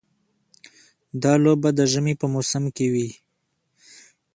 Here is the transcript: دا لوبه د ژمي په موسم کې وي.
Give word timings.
دا 1.23 1.33
لوبه 1.43 1.69
د 1.75 1.79
ژمي 1.91 2.13
په 2.21 2.25
موسم 2.33 2.63
کې 2.75 2.87
وي. 2.93 3.09